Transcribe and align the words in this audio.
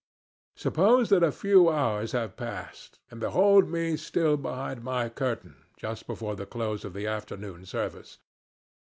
Suppose 0.55 1.09
that 1.09 1.21
a 1.21 1.31
few 1.31 1.69
hours 1.69 2.13
have 2.13 2.35
passed, 2.35 2.97
and 3.11 3.19
behold 3.19 3.69
me 3.69 3.95
still 3.97 4.35
behind 4.35 4.83
my 4.83 5.09
curtain 5.09 5.63
just 5.77 6.07
before 6.07 6.35
the 6.35 6.47
close 6.49 6.83
of 6.83 6.93
the 6.95 7.05
afternoon 7.05 7.67
service. 7.67 8.17